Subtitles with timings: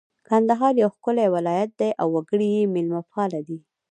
[0.27, 3.59] کندهار یو ښکلی ولایت دی اړ وګړي یې مېلمه پاله دي